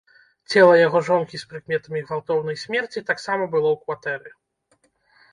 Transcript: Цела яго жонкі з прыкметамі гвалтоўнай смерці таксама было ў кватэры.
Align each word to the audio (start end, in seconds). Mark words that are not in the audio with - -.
Цела 0.51 0.75
яго 0.77 0.99
жонкі 1.09 1.39
з 1.41 1.49
прыкметамі 1.51 2.01
гвалтоўнай 2.07 2.57
смерці 2.61 3.03
таксама 3.11 3.43
было 3.57 3.69
ў 3.77 3.83
кватэры. 3.83 4.33